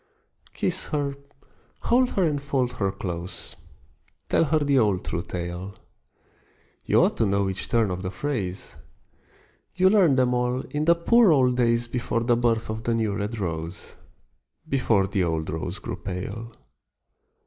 Kiss 0.55 0.87
her, 0.87 1.15
hold 1.81 2.09
her 2.13 2.23
and 2.23 2.41
fold 2.41 2.71
her 2.77 2.91
close, 2.91 3.55
Tell 4.29 4.45
her 4.45 4.57
the 4.57 4.79
old 4.79 5.05
true 5.05 5.21
tale: 5.21 5.75
You 6.85 7.03
ought 7.03 7.17
to 7.17 7.25
know 7.27 7.47
each 7.47 7.69
turn 7.69 7.91
of 7.91 8.01
the 8.01 8.09
phrase, 8.09 8.75
You 9.75 9.91
learned 9.91 10.17
them 10.17 10.33
all 10.33 10.61
in 10.71 10.85
the 10.85 10.95
poor 10.95 11.31
old 11.31 11.55
days 11.55 11.87
Before 11.87 12.23
the 12.23 12.35
birth 12.35 12.67
of 12.71 12.81
the 12.83 12.95
new 12.95 13.13
red 13.13 13.37
rose, 13.37 13.97
Before 14.67 15.05
the 15.05 15.23
old 15.23 15.51
rose 15.51 15.77
grew 15.77 15.97
pale. 15.97 16.51